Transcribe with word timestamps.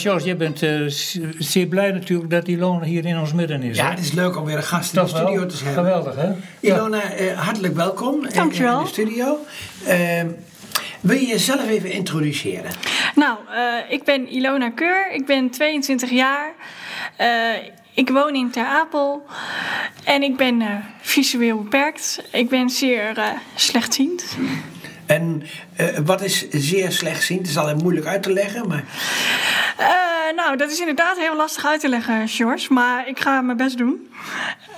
Charles, 0.00 0.24
jij 0.24 0.36
bent 0.36 0.62
uh, 0.62 0.84
zeer 1.38 1.66
blij 1.66 1.90
natuurlijk 1.90 2.30
dat 2.30 2.48
Ilona 2.48 2.84
hier 2.84 3.04
in 3.04 3.18
ons 3.18 3.32
midden 3.32 3.62
is. 3.62 3.76
Ja, 3.76 3.90
het 3.90 3.98
is 3.98 4.12
leuk 4.12 4.36
om 4.36 4.44
weer 4.44 4.56
een 4.56 4.62
gast 4.62 4.96
in 4.96 5.02
de 5.02 5.08
studio 5.08 5.46
te 5.46 5.64
hebben. 5.64 5.84
Geweldig, 5.84 6.16
hè? 6.16 6.32
Ilona, 6.60 7.20
uh, 7.20 7.40
hartelijk 7.40 7.74
welkom 7.74 8.26
Dankjewel. 8.32 8.78
in 8.78 8.84
de 8.84 8.90
studio. 8.90 9.38
Uh, 9.88 10.22
wil 11.00 11.16
je 11.16 11.26
jezelf 11.26 11.68
even 11.68 11.90
introduceren? 11.90 12.70
Nou, 13.14 13.38
ik 13.88 14.04
ben 14.04 14.32
Ilona 14.32 14.70
Keur, 14.70 15.12
ik 15.12 15.26
ben 15.26 15.50
22 15.50 16.10
jaar. 16.10 16.52
ik 17.94 18.08
woon 18.08 18.34
in 18.34 18.50
Ter 18.50 18.64
Apel 18.64 19.26
en 20.04 20.22
ik 20.22 20.36
ben 20.36 20.84
visueel 21.00 21.62
beperkt. 21.62 22.22
Ik 22.32 22.48
ben 22.48 22.70
zeer 22.70 23.14
slechtziend. 23.54 24.24
En 25.10 25.42
wat 26.04 26.22
is 26.22 26.48
zeer 26.50 26.92
slechtziend? 26.92 27.40
Het 27.40 27.48
is 27.48 27.56
altijd 27.56 27.82
moeilijk 27.82 28.06
uit 28.06 28.22
te 28.22 28.32
leggen, 28.32 28.68
maar... 28.68 28.84
Uh, 29.80 30.36
nou, 30.36 30.56
dat 30.56 30.70
is 30.70 30.78
inderdaad 30.78 31.18
heel 31.18 31.36
lastig 31.36 31.66
uit 31.66 31.80
te 31.80 31.88
leggen, 31.88 32.28
George. 32.28 32.72
Maar 32.72 33.08
ik 33.08 33.20
ga 33.20 33.40
mijn 33.40 33.56
best 33.56 33.78
doen. 33.78 34.10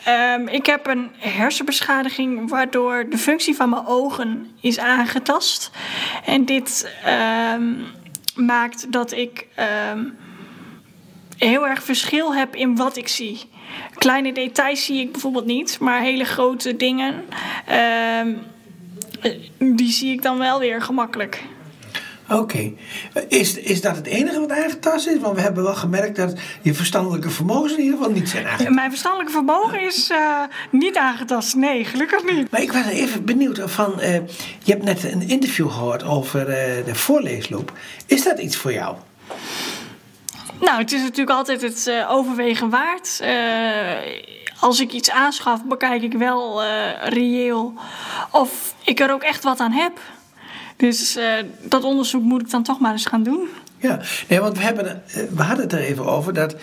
Um, 0.08 0.48
ik 0.48 0.66
heb 0.66 0.86
een 0.86 1.10
hersenbeschadiging 1.18 2.48
waardoor 2.48 3.06
de 3.08 3.18
functie 3.18 3.54
van 3.54 3.70
mijn 3.70 3.86
ogen 3.86 4.50
is 4.60 4.78
aangetast. 4.78 5.70
En 6.24 6.44
dit 6.44 6.92
um, 7.54 7.84
maakt 8.34 8.92
dat 8.92 9.12
ik 9.12 9.46
um, 9.92 10.16
heel 11.38 11.66
erg 11.66 11.82
verschil 11.82 12.34
heb 12.34 12.56
in 12.56 12.76
wat 12.76 12.96
ik 12.96 13.08
zie. 13.08 13.40
Kleine 13.98 14.32
details 14.32 14.84
zie 14.84 15.00
ik 15.00 15.12
bijvoorbeeld 15.12 15.46
niet, 15.46 15.78
maar 15.80 16.00
hele 16.00 16.24
grote 16.24 16.76
dingen, 16.76 17.24
die 19.58 19.92
zie 19.92 20.12
ik 20.12 20.22
dan 20.22 20.38
wel 20.38 20.58
weer 20.58 20.82
gemakkelijk. 20.82 21.42
Oké. 22.28 22.72
Is, 23.28 23.58
is 23.58 23.80
dat 23.80 23.96
het 23.96 24.06
enige 24.06 24.40
wat 24.40 24.50
aangetast 24.50 25.06
is? 25.06 25.18
Want 25.18 25.36
we 25.36 25.40
hebben 25.40 25.62
wel 25.62 25.74
gemerkt 25.74 26.16
dat 26.16 26.40
je 26.62 26.74
verstandelijke 26.74 27.30
vermogens 27.30 27.72
in 27.72 27.80
ieder 27.80 27.96
geval 27.96 28.12
niet 28.12 28.28
zijn 28.28 28.46
aangetast. 28.46 28.74
Mijn 28.74 28.90
verstandelijke 28.90 29.32
vermogen 29.32 29.80
is 29.80 30.10
uh, 30.10 30.42
niet 30.70 30.96
aangetast. 30.96 31.54
Nee, 31.54 31.84
gelukkig 31.84 32.24
niet. 32.24 32.50
Maar 32.50 32.62
ik 32.62 32.72
was 32.72 32.86
even 32.86 33.24
benieuwd 33.24 33.60
van... 33.64 33.94
Uh, 33.98 34.14
je 34.62 34.72
hebt 34.72 34.84
net 34.84 35.04
een 35.04 35.28
interview 35.28 35.70
gehoord 35.70 36.04
over 36.04 36.40
uh, 36.40 36.84
de 36.84 36.94
voorleesloop. 36.94 37.72
Is 38.06 38.24
dat 38.24 38.38
iets 38.38 38.56
voor 38.56 38.72
jou? 38.72 38.96
Nou, 40.60 40.78
het 40.78 40.92
is 40.92 41.00
natuurlijk 41.00 41.36
altijd 41.36 41.62
het 41.62 41.90
overwegen 42.08 42.70
waard 42.70 43.20
als 44.62 44.80
ik 44.80 44.92
iets 44.92 45.10
aanschaf, 45.10 45.64
bekijk 45.64 46.02
ik 46.02 46.12
wel 46.12 46.62
uh, 46.62 46.68
reëel 47.04 47.74
of 48.30 48.74
ik 48.84 49.00
er 49.00 49.12
ook 49.12 49.22
echt 49.22 49.42
wat 49.42 49.60
aan 49.60 49.72
heb. 49.72 50.00
Dus 50.76 51.16
uh, 51.16 51.32
dat 51.62 51.84
onderzoek 51.84 52.22
moet 52.22 52.40
ik 52.40 52.50
dan 52.50 52.62
toch 52.62 52.78
maar 52.80 52.92
eens 52.92 53.06
gaan 53.06 53.22
doen. 53.22 53.48
Ja, 53.82 54.00
nee, 54.28 54.40
want 54.40 54.56
we, 54.56 54.62
hebben, 54.62 55.02
we 55.30 55.42
hadden 55.42 55.64
het 55.64 55.72
er 55.72 55.78
even 55.78 56.06
over 56.06 56.34
dat, 56.34 56.56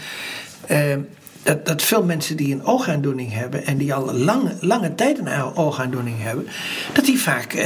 uh, 0.71 0.95
dat, 1.43 1.65
dat 1.65 1.81
veel 1.81 2.03
mensen 2.03 2.37
die 2.37 2.53
een 2.53 2.65
oogaandoening 2.65 3.33
hebben 3.33 3.65
en 3.65 3.77
die 3.77 3.93
al 3.93 4.13
lange, 4.13 4.55
lange 4.61 4.95
tijd 4.95 5.17
een 5.17 5.55
oogaandoening 5.55 6.21
hebben, 6.21 6.47
dat 6.93 7.05
die 7.05 7.19
vaak 7.19 7.53
uh, 7.53 7.63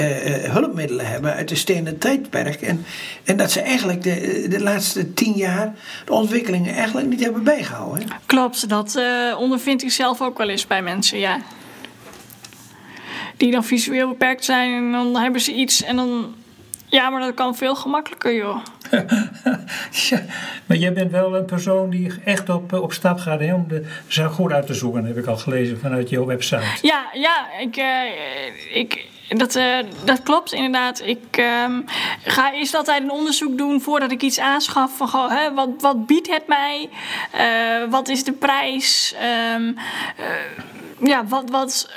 hulpmiddelen 0.51 1.05
hebben 1.05 1.33
uit 1.33 1.49
de 1.49 1.55
stenen 1.55 1.97
tijdperk. 1.97 2.61
En, 2.61 2.85
en 3.23 3.37
dat 3.37 3.51
ze 3.51 3.61
eigenlijk 3.61 4.03
de, 4.03 4.45
de 4.49 4.61
laatste 4.61 5.13
tien 5.13 5.33
jaar 5.33 5.73
de 6.05 6.13
ontwikkelingen 6.13 6.73
eigenlijk 6.75 7.07
niet 7.07 7.23
hebben 7.23 7.43
bijgehouden. 7.43 8.07
Klopt, 8.25 8.69
dat 8.69 8.99
ondervind 9.37 9.83
ik 9.83 9.91
zelf 9.91 10.21
ook 10.21 10.37
wel 10.37 10.49
eens 10.49 10.67
bij 10.67 10.81
mensen, 10.81 11.19
ja 11.19 11.39
die 13.37 13.51
dan 13.51 13.63
visueel 13.63 14.07
beperkt 14.07 14.45
zijn. 14.45 14.73
En 14.73 14.91
dan 14.91 15.17
hebben 15.17 15.41
ze 15.41 15.53
iets 15.53 15.83
en 15.83 15.95
dan. 15.95 16.35
Ja, 16.94 17.09
maar 17.09 17.22
dat 17.22 17.33
kan 17.33 17.55
veel 17.55 17.75
gemakkelijker, 17.75 18.36
joh. 18.36 18.58
ja, 20.09 20.22
maar 20.66 20.77
jij 20.77 20.94
bent 20.94 21.11
wel 21.11 21.36
een 21.36 21.45
persoon 21.45 21.89
die 21.89 22.11
echt 22.25 22.49
op, 22.49 22.73
op 22.73 22.94
stap 22.94 23.17
gaat 23.19 23.39
hè, 23.39 23.53
om 23.53 23.67
de 23.67 23.86
zaak 24.08 24.31
goed 24.31 24.52
uit 24.52 24.67
te 24.67 24.73
zoeken, 24.73 25.05
heb 25.05 25.17
ik 25.17 25.25
al 25.25 25.38
gelezen 25.38 25.80
vanuit 25.80 26.09
jouw 26.09 26.25
website. 26.25 26.88
Ja, 26.88 27.09
ja 27.14 27.47
ik, 27.59 27.77
uh, 27.77 28.77
ik, 28.77 29.05
dat, 29.38 29.55
uh, 29.55 29.77
dat 30.04 30.23
klopt 30.23 30.54
inderdaad. 30.54 31.02
Ik 31.02 31.38
uh, 31.39 31.66
ga 32.23 32.54
eerst 32.54 32.76
altijd 32.76 33.04
een 33.04 33.11
onderzoek 33.11 33.58
doen 33.58 33.82
voordat 33.82 34.11
ik 34.11 34.21
iets 34.21 34.39
aanschaf. 34.39 34.98
Van, 34.98 35.08
goh, 35.08 35.30
hè, 35.30 35.54
wat, 35.54 35.70
wat 35.80 36.05
biedt 36.05 36.27
het 36.27 36.48
mij? 36.48 36.89
Uh, 37.36 37.92
wat 37.92 38.10
is 38.10 38.23
de 38.23 38.32
prijs? 38.32 39.16
Um, 39.55 39.76
ja, 40.99 41.26
wat, 41.26 41.49
wat, 41.49 41.89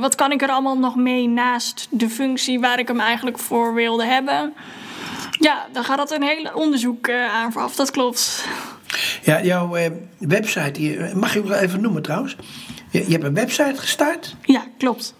wat 0.00 0.14
kan 0.14 0.32
ik 0.32 0.42
er 0.42 0.48
allemaal 0.48 0.78
nog 0.78 0.96
mee 0.96 1.28
naast 1.28 1.86
de 1.90 2.10
functie 2.10 2.60
waar 2.60 2.78
ik 2.78 2.88
hem 2.88 3.00
eigenlijk 3.00 3.38
voor 3.38 3.74
wilde 3.74 4.04
hebben? 4.04 4.54
Ja, 5.30 5.66
dan 5.72 5.84
gaat 5.84 5.96
dat 5.96 6.10
een 6.10 6.22
hele 6.22 6.54
onderzoek 6.54 7.10
aan 7.10 7.52
vooraf, 7.52 7.74
dat 7.74 7.90
klopt. 7.90 8.44
Ja, 9.22 9.42
jouw 9.42 9.76
website, 10.18 11.10
mag 11.14 11.36
ik 11.36 11.44
wel 11.44 11.58
even 11.58 11.80
noemen 11.80 12.02
trouwens? 12.02 12.36
Je, 12.90 13.04
je 13.04 13.12
hebt 13.12 13.24
een 13.24 13.34
website 13.34 13.76
gestart? 13.76 14.34
Ja, 14.42 14.64
klopt. 14.78 15.14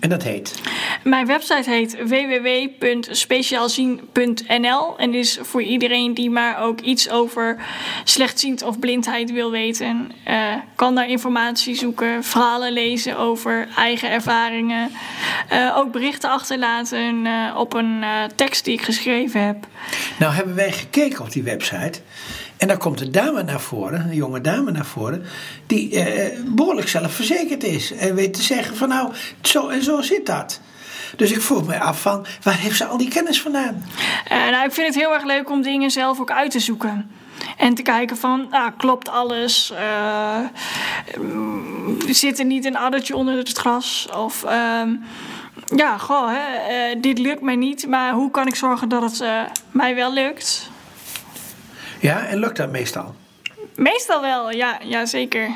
En 0.00 0.08
dat 0.08 0.22
heet? 0.22 0.60
Mijn 1.02 1.26
website 1.26 1.70
heet 1.70 1.96
www.speciaalzien.nl 2.08 4.98
en 4.98 5.14
is 5.14 5.38
voor 5.42 5.62
iedereen 5.62 6.14
die 6.14 6.30
maar 6.30 6.62
ook 6.62 6.80
iets 6.80 7.10
over 7.10 7.56
slechtziend 8.04 8.62
of 8.62 8.78
blindheid 8.78 9.32
wil 9.32 9.50
weten. 9.50 10.12
Uh, 10.28 10.54
kan 10.74 10.94
daar 10.94 11.08
informatie 11.08 11.74
zoeken, 11.74 12.24
verhalen 12.24 12.72
lezen 12.72 13.18
over 13.18 13.68
eigen 13.76 14.10
ervaringen. 14.10 14.90
Uh, 15.52 15.76
ook 15.76 15.92
berichten 15.92 16.30
achterlaten 16.30 17.26
uh, 17.26 17.54
op 17.56 17.74
een 17.74 18.04
tekst 18.36 18.64
die 18.64 18.74
ik 18.74 18.82
geschreven 18.82 19.46
heb. 19.46 19.66
Nou 20.18 20.32
hebben 20.32 20.54
wij 20.54 20.72
gekeken 20.72 21.24
op 21.24 21.32
die 21.32 21.42
website. 21.42 22.00
En 22.58 22.68
dan 22.68 22.78
komt 22.78 23.00
een 23.00 23.12
dame 23.12 23.42
naar 23.42 23.60
voren, 23.60 24.00
een 24.00 24.14
jonge 24.14 24.40
dame 24.40 24.70
naar 24.70 24.86
voren, 24.86 25.24
die 25.66 26.00
eh, 26.00 26.38
behoorlijk 26.46 26.88
zelfverzekerd 26.88 27.64
is. 27.64 27.92
En 27.92 28.14
weet 28.14 28.34
te 28.34 28.42
zeggen 28.42 28.76
van 28.76 28.88
nou, 28.88 29.12
zo 29.40 29.68
en 29.68 29.82
zo 29.82 30.02
zit 30.02 30.26
dat. 30.26 30.60
Dus 31.16 31.30
ik 31.30 31.40
vroeg 31.40 31.66
me 31.66 31.80
af 31.80 32.00
van, 32.00 32.26
waar 32.42 32.58
heeft 32.58 32.76
ze 32.76 32.84
al 32.84 32.96
die 32.96 33.08
kennis 33.08 33.40
vandaan? 33.40 33.84
Uh, 34.32 34.48
nou, 34.50 34.64
ik 34.64 34.72
vind 34.72 34.86
het 34.86 34.96
heel 34.96 35.14
erg 35.14 35.24
leuk 35.24 35.50
om 35.50 35.62
dingen 35.62 35.90
zelf 35.90 36.20
ook 36.20 36.30
uit 36.30 36.50
te 36.50 36.60
zoeken. 36.60 37.10
En 37.56 37.74
te 37.74 37.82
kijken 37.82 38.16
van, 38.16 38.46
nou, 38.50 38.70
klopt 38.76 39.08
alles? 39.08 39.72
Uh, 39.72 40.38
zit 42.08 42.38
er 42.38 42.44
niet 42.44 42.64
een 42.64 42.76
addertje 42.76 43.16
onder 43.16 43.36
het 43.36 43.58
gras? 43.58 44.08
Of... 44.16 44.44
Uh, 44.44 44.82
ja, 45.76 45.98
goh, 45.98 46.30
hè, 46.32 46.94
uh, 46.94 47.02
dit 47.02 47.18
lukt 47.18 47.40
mij 47.40 47.56
niet, 47.56 47.86
maar 47.86 48.12
hoe 48.12 48.30
kan 48.30 48.46
ik 48.46 48.54
zorgen 48.54 48.88
dat 48.88 49.02
het 49.02 49.20
uh, 49.20 49.42
mij 49.70 49.94
wel 49.94 50.12
lukt? 50.12 50.70
Ja, 52.00 52.26
en 52.26 52.38
lukt 52.38 52.56
dat 52.56 52.70
meestal? 52.70 53.14
Meestal 53.74 54.20
wel, 54.20 54.50
ja, 54.50 54.78
ja 54.84 55.06
zeker. 55.06 55.50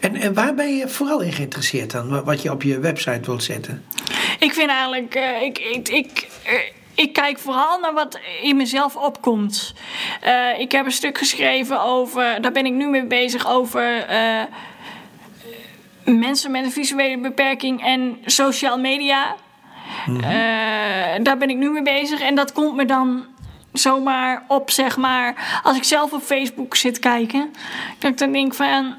En, 0.00 0.16
en 0.16 0.34
waar 0.34 0.54
ben 0.54 0.76
je 0.76 0.88
vooral 0.88 1.20
in 1.20 1.32
geïnteresseerd 1.32 1.90
dan, 1.90 2.24
wat 2.24 2.42
je 2.42 2.50
op 2.50 2.62
je 2.62 2.78
website 2.78 3.20
wilt 3.24 3.42
zetten? 3.42 3.84
Ik 4.44 4.52
vind 4.52 4.70
eigenlijk, 4.70 5.16
uh, 5.16 5.42
ik, 5.42 5.58
ik, 5.58 5.88
ik, 5.88 6.28
uh, 6.46 6.52
ik 6.94 7.12
kijk 7.12 7.38
vooral 7.38 7.78
naar 7.78 7.92
wat 7.92 8.18
in 8.42 8.56
mezelf 8.56 8.96
opkomt. 8.96 9.74
Uh, 10.26 10.58
ik 10.58 10.72
heb 10.72 10.84
een 10.84 10.92
stuk 10.92 11.18
geschreven 11.18 11.82
over, 11.82 12.40
daar 12.40 12.52
ben 12.52 12.66
ik 12.66 12.72
nu 12.72 12.88
mee 12.88 13.04
bezig, 13.04 13.46
over 13.48 14.06
mensen 16.04 16.50
met 16.50 16.64
een 16.64 16.72
visuele 16.72 17.18
beperking 17.18 17.84
en 17.84 18.18
social 18.24 18.78
media. 18.78 19.34
Mm 20.06 20.22
-hmm. 20.22 21.22
daar 21.22 21.38
ben 21.38 21.50
ik 21.50 21.56
nu 21.56 21.70
mee 21.70 21.82
bezig 21.82 22.20
en 22.20 22.34
dat 22.34 22.52
komt 22.52 22.76
me 22.76 22.84
dan 22.84 23.24
zomaar 23.72 24.44
op, 24.48 24.70
zeg 24.70 24.96
maar. 24.96 25.60
Als 25.62 25.76
ik 25.76 25.84
zelf 25.84 26.12
op 26.12 26.22
Facebook 26.22 26.76
zit 26.76 26.98
kijken, 26.98 27.54
dat 27.98 28.10
ik 28.10 28.18
dan 28.18 28.32
denk 28.32 28.54
van. 28.54 28.94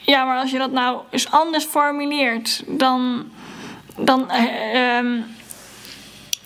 Ja, 0.00 0.24
maar 0.24 0.40
als 0.40 0.50
je 0.50 0.58
dat 0.58 0.72
nou 0.72 1.00
eens 1.10 1.30
anders 1.30 1.64
formuleert, 1.64 2.62
dan. 2.66 3.32
Dan 3.96 4.30
uh, 4.30 5.22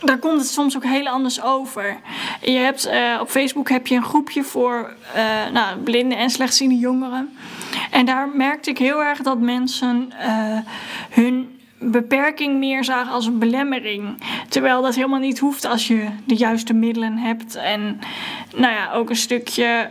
dan 0.00 0.18
komt 0.18 0.40
het 0.40 0.50
soms 0.50 0.76
ook 0.76 0.84
heel 0.84 1.06
anders 1.06 1.42
over. 1.42 2.00
Je 2.40 2.50
hebt, 2.58 2.86
uh, 2.86 3.18
op 3.20 3.28
Facebook 3.28 3.68
heb 3.68 3.86
je 3.86 3.94
een 3.94 4.04
groepje 4.04 4.44
voor 4.44 4.94
uh, 5.16 5.52
nou, 5.52 5.78
blinde 5.78 6.14
en 6.14 6.30
slechtziende 6.30 6.78
jongeren. 6.78 7.36
En 7.90 8.06
daar 8.06 8.28
merkte 8.28 8.70
ik 8.70 8.78
heel 8.78 9.02
erg 9.02 9.18
dat 9.18 9.38
mensen 9.38 10.12
hun 11.10 11.60
beperking 11.78 12.58
meer 12.58 12.84
zagen 12.84 13.12
als 13.12 13.26
een 13.26 13.38
belemmering. 13.38 14.22
Terwijl 14.48 14.82
dat 14.82 14.94
helemaal 14.94 15.18
niet 15.18 15.38
hoeft 15.38 15.64
als 15.64 15.86
je 15.86 16.08
de 16.24 16.34
juiste 16.34 16.74
middelen 16.74 17.16
hebt. 17.16 17.54
En 17.54 18.00
nou 18.56 18.72
ja, 18.72 18.92
ook 18.92 19.10
een 19.10 19.16
stukje 19.16 19.90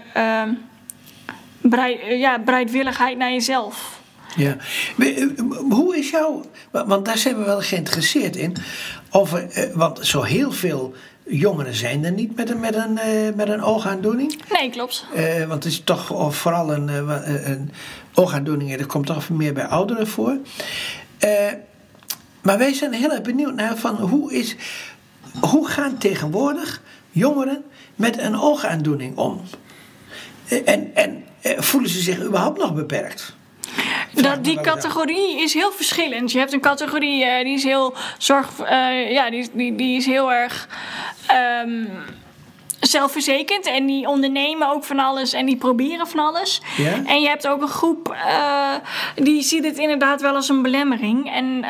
bereid, 1.61 1.99
ja, 2.07 2.39
bereidwilligheid 2.39 3.17
naar 3.17 3.31
jezelf. 3.31 3.96
Ja, 4.37 4.57
hoe 5.69 5.97
is 5.97 6.09
jouw. 6.09 6.45
Want 6.71 7.05
daar 7.05 7.17
zijn 7.17 7.37
we 7.37 7.43
wel 7.43 7.61
geïnteresseerd 7.61 8.35
in. 8.35 8.55
Over, 9.11 9.69
want 9.73 10.05
zo 10.05 10.21
heel 10.21 10.51
veel 10.51 10.93
jongeren 11.23 11.73
zijn 11.73 12.03
er 12.03 12.11
niet 12.11 12.35
met 12.35 12.49
een, 12.49 12.59
met 12.59 12.75
een, 12.75 12.99
met 13.35 13.49
een 13.49 13.63
oogaandoening. 13.63 14.41
Nee, 14.51 14.69
klopt. 14.69 15.05
Uh, 15.15 15.37
want 15.47 15.63
het 15.63 15.73
is 15.73 15.81
toch 15.83 16.35
vooral 16.35 16.73
een, 16.73 16.87
een 17.51 17.71
oogaandoening, 18.13 18.77
dat 18.77 18.87
komt 18.87 19.05
toch 19.05 19.29
meer 19.29 19.53
bij 19.53 19.65
ouderen 19.65 20.07
voor. 20.07 20.37
Uh, 21.25 21.51
maar 22.41 22.57
wij 22.57 22.73
zijn 22.73 22.93
heel 22.93 23.11
erg 23.11 23.21
benieuwd 23.21 23.55
naar 23.55 23.77
van 23.77 23.95
hoe, 23.95 24.33
is, 24.33 24.55
hoe 25.39 25.67
gaan 25.67 25.97
tegenwoordig 25.97 26.81
jongeren 27.11 27.63
met 27.95 28.17
een 28.17 28.39
oogaandoening 28.39 29.17
om? 29.17 29.41
En, 30.65 30.95
en 30.95 31.23
eh, 31.41 31.59
voelen 31.59 31.89
ze 31.89 32.01
zich 32.01 32.23
überhaupt 32.23 32.59
nog 32.59 32.73
beperkt? 32.73 33.35
Dat, 34.21 34.43
die 34.43 34.55
wel 34.55 34.63
eens 34.63 34.73
categorie 34.73 35.41
is 35.41 35.53
heel 35.53 35.71
verschillend. 35.71 36.31
Je 36.31 36.39
hebt 36.39 36.53
een 36.53 36.59
categorie 36.59 37.25
eh, 37.25 37.43
die 37.43 37.53
is 37.53 37.63
heel 37.63 37.93
zorg, 38.17 38.59
eh, 38.59 39.11
ja, 39.11 39.29
die, 39.29 39.49
die, 39.53 39.75
die 39.75 39.97
is 39.97 40.05
heel 40.05 40.31
erg 40.31 40.67
ehm, 41.27 41.85
zelfverzekerd 42.79 43.65
en 43.65 43.85
die 43.85 44.07
ondernemen 44.07 44.69
ook 44.69 44.83
van 44.83 44.99
alles 44.99 45.33
en 45.33 45.45
die 45.45 45.57
proberen 45.57 46.07
van 46.07 46.19
alles. 46.19 46.61
Ja? 46.77 47.03
En 47.05 47.21
je 47.21 47.27
hebt 47.27 47.47
ook 47.47 47.61
een 47.61 47.67
groep 47.67 48.15
eh, 48.27 48.73
die 49.15 49.41
ziet 49.41 49.63
het 49.63 49.77
inderdaad 49.77 50.21
wel 50.21 50.35
als 50.35 50.49
een 50.49 50.61
belemmering 50.61 51.31
en 51.33 51.63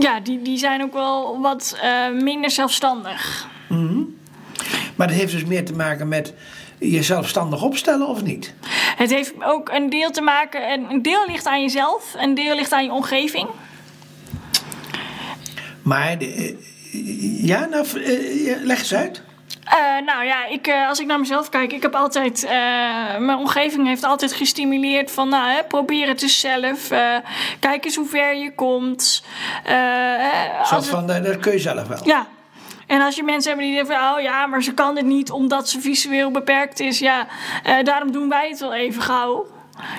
ja, 0.00 0.20
die, 0.20 0.42
die 0.42 0.58
zijn 0.58 0.82
ook 0.82 0.92
wel 0.92 1.40
wat 1.40 1.78
minder 2.22 2.50
zelfstandig. 2.50 3.48
Maar 4.96 5.06
dat 5.06 5.16
heeft 5.16 5.32
dus 5.32 5.44
meer 5.44 5.64
te 5.64 5.72
maken 5.72 6.08
met 6.08 6.34
je 6.78 7.02
zelfstandig 7.02 7.62
opstellen 7.62 8.06
of 8.06 8.22
niet? 8.22 8.54
Het 8.96 9.10
heeft 9.10 9.32
ook 9.44 9.68
een 9.68 9.90
deel 9.90 10.10
te 10.10 10.20
maken, 10.20 10.72
een 10.72 10.90
een 10.90 11.02
deel 11.02 11.26
ligt 11.26 11.46
aan 11.46 11.62
jezelf, 11.62 12.14
een 12.16 12.34
deel 12.34 12.54
ligt 12.54 12.72
aan 12.72 12.84
je 12.84 12.92
omgeving. 12.92 13.48
Maar, 15.82 16.18
de, 16.18 16.26
eh, 16.92 17.44
ja, 17.46 17.64
nou, 17.64 17.86
eh, 18.02 18.56
leg 18.62 18.78
eens 18.78 18.94
uit. 18.94 19.22
Eh, 19.64 20.04
nou 20.06 20.24
ja, 20.24 20.46
ik, 20.46 20.70
als 20.88 21.00
ik 21.00 21.06
naar 21.06 21.18
mezelf 21.20 21.48
kijk, 21.48 21.72
ik 21.72 21.82
heb 21.82 21.94
altijd, 21.94 22.46
mijn 23.18 23.38
omgeving 23.38 23.86
heeft 23.86 24.04
altijd 24.04 24.32
gestimuleerd 24.32 25.10
van, 25.10 25.28
nou, 25.28 25.50
hè, 25.50 25.62
probeer 25.64 26.06
het 26.08 26.20
dus 26.20 26.40
zelf, 26.40 26.88
kijk 27.60 27.84
eens 27.84 27.96
hoe 27.96 28.06
ver 28.06 28.34
je 28.36 28.54
komt. 28.54 29.22
Zo 30.64 30.74
het- 30.74 30.86
van, 30.86 31.06
dat 31.06 31.38
kun 31.40 31.52
je 31.52 31.58
zelf 31.58 31.88
wel. 31.88 31.98
ja. 32.04 32.26
En 32.86 33.00
als 33.00 33.16
je 33.16 33.22
mensen 33.22 33.50
hebt 33.50 33.62
die 33.62 33.74
denken 33.74 33.94
van, 33.94 34.14
oh 34.14 34.20
ja, 34.20 34.46
maar 34.46 34.62
ze 34.62 34.74
kan 34.74 34.96
het 34.96 35.06
niet 35.06 35.30
omdat 35.30 35.68
ze 35.68 35.80
visueel 35.80 36.30
beperkt 36.30 36.80
is, 36.80 36.98
ja, 36.98 37.26
eh, 37.62 37.84
daarom 37.84 38.12
doen 38.12 38.28
wij 38.28 38.48
het 38.48 38.60
wel 38.60 38.74
even 38.74 39.02
gauw. 39.02 39.46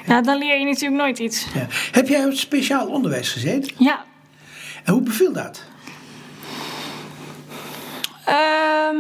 Ja, 0.05 0.21
dan 0.21 0.37
leer 0.37 0.59
je 0.59 0.65
natuurlijk 0.65 1.01
nooit 1.01 1.19
iets. 1.19 1.47
Ja. 1.53 1.67
Heb 1.91 2.07
jij 2.07 2.25
op 2.25 2.33
speciaal 2.33 2.87
onderwijs 2.87 3.31
gezeten? 3.31 3.73
Ja. 3.77 4.05
En 4.83 4.93
hoe 4.93 5.01
beviel 5.01 5.33
dat? 5.33 5.63
Ehm, 8.25 8.95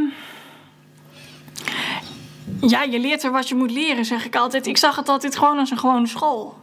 ja, 2.61 2.83
je 2.83 2.99
leert 2.99 3.23
er 3.23 3.31
wat 3.31 3.49
je 3.49 3.55
moet 3.55 3.71
leren, 3.71 4.05
zeg 4.05 4.25
ik 4.25 4.35
altijd. 4.35 4.67
Ik 4.67 4.77
zag 4.77 4.95
het 4.95 5.09
altijd 5.09 5.37
gewoon 5.37 5.59
als 5.59 5.71
een 5.71 5.77
gewone 5.77 6.07
school. 6.07 6.57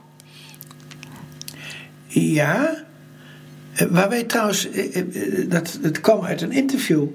Ja. 2.06 2.85
Eh, 3.75 3.87
Waar 3.91 4.09
wij 4.09 4.25
trouwens, 4.25 4.71
eh, 4.71 4.97
eh, 4.97 5.50
dat, 5.50 5.79
het 5.82 6.00
kwam 6.00 6.25
uit 6.25 6.43
een 6.43 6.53
interview. 6.53 7.06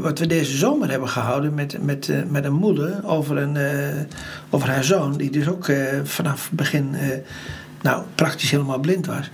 wat 0.00 0.18
we 0.18 0.26
deze 0.26 0.56
zomer 0.56 0.90
hebben 0.90 1.08
gehouden 1.08 1.54
met, 1.54 1.82
met, 1.82 2.30
met 2.30 2.44
een 2.44 2.52
moeder 2.52 3.00
over, 3.04 3.36
een, 3.36 3.56
over 4.50 4.68
haar 4.68 4.84
zoon, 4.84 5.16
die 5.16 5.30
dus 5.30 5.48
ook 5.48 5.70
vanaf 6.04 6.48
het 6.48 6.56
begin 6.56 6.94
nou, 7.82 8.02
praktisch 8.14 8.50
helemaal 8.50 8.78
blind 8.78 9.06
was. 9.06 9.30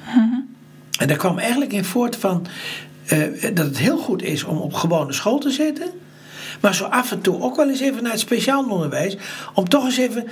En 0.98 1.08
daar 1.08 1.16
kwam 1.16 1.38
eigenlijk 1.38 1.72
in 1.72 1.84
voort 1.84 2.16
van 2.16 2.46
dat 3.54 3.66
het 3.66 3.78
heel 3.78 3.98
goed 3.98 4.22
is 4.22 4.44
om 4.44 4.56
op 4.56 4.74
gewone 4.74 5.12
school 5.12 5.38
te 5.38 5.50
zitten. 5.50 5.90
Maar 6.60 6.74
zo 6.74 6.84
af 6.84 7.12
en 7.12 7.20
toe 7.20 7.40
ook 7.40 7.56
wel 7.56 7.68
eens 7.68 7.80
even 7.80 8.02
naar 8.02 8.12
het 8.12 8.20
speciaal 8.20 8.64
onderwijs. 8.68 9.16
Om 9.54 9.68
toch 9.68 9.84
eens 9.84 9.98
even 9.98 10.26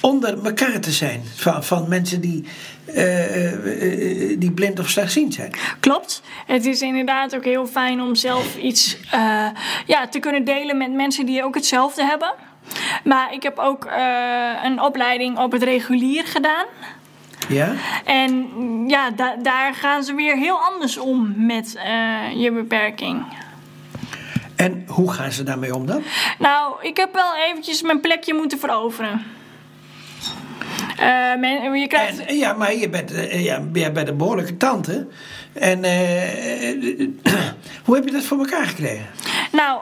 onder 0.00 0.44
elkaar 0.44 0.80
te 0.80 0.90
zijn. 0.90 1.22
Van, 1.34 1.64
van 1.64 1.88
mensen 1.88 2.20
die, 2.20 2.44
eh, 2.84 3.52
eh, 3.52 4.32
eh, 4.32 4.40
die 4.40 4.50
blind 4.50 4.78
of 4.78 4.88
slechtziend 4.88 5.34
zijn. 5.34 5.50
Klopt. 5.80 6.22
Het 6.46 6.66
is 6.66 6.80
inderdaad 6.80 7.36
ook 7.36 7.44
heel 7.44 7.66
fijn 7.66 8.00
om 8.00 8.14
zelf 8.14 8.56
iets 8.56 8.96
ja, 9.86 10.08
te 10.10 10.18
kunnen 10.18 10.44
delen 10.44 10.76
met 10.76 10.92
mensen 10.92 11.26
die 11.26 11.44
ook 11.44 11.54
hetzelfde 11.54 12.04
hebben. 12.04 12.34
Maar 13.04 13.32
ik 13.32 13.42
heb 13.42 13.58
ook 13.58 13.88
een 14.62 14.80
opleiding 14.80 15.38
op 15.38 15.52
het 15.52 15.62
regulier 15.62 16.26
gedaan. 16.26 16.64
Ja? 17.48 17.72
En 18.04 18.48
ja, 18.88 19.10
da- 19.10 19.36
daar 19.42 19.74
gaan 19.74 20.04
ze 20.04 20.14
weer 20.14 20.36
heel 20.36 20.58
anders 20.58 20.98
om 20.98 21.46
met 21.46 21.72
je 22.36 22.52
beperking. 22.54 23.24
En 24.56 24.84
hoe 24.86 25.12
gaan 25.12 25.32
ze 25.32 25.42
daarmee 25.42 25.74
om 25.74 25.86
dan? 25.86 26.02
Nou, 26.38 26.74
ik 26.82 26.96
heb 26.96 27.12
wel 27.12 27.34
eventjes 27.48 27.82
mijn 27.82 28.00
plekje 28.00 28.34
moeten 28.34 28.58
veroveren. 28.58 29.22
Eh, 31.04 31.38
men, 31.38 31.78
je 31.80 31.86
krijgt... 31.86 32.24
En, 32.24 32.36
ja, 32.36 32.52
maar 32.52 32.74
je 32.74 32.88
bent, 32.88 33.12
eh, 33.12 33.44
ja, 33.44 33.62
jij 33.72 33.92
bent 33.92 34.08
een 34.08 34.16
behoorlijke 34.16 34.56
tante. 34.56 35.06
En 35.52 35.84
eh, 35.84 37.02
hoe 37.84 37.94
heb 37.94 38.04
je 38.04 38.10
dat 38.10 38.24
voor 38.24 38.38
elkaar 38.38 38.66
gekregen? 38.66 39.06
Nou, 39.52 39.80